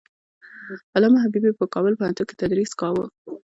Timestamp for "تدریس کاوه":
2.41-3.05